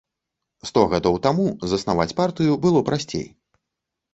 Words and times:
Сто 0.69 0.81
гадоў 0.93 1.19
таму 1.27 1.45
заснаваць 1.73 2.09
партыю 2.21 2.59
было 2.65 2.85
прасцей. 2.89 3.25